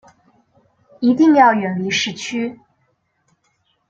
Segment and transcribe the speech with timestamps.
[0.99, 2.59] 一定要远离市区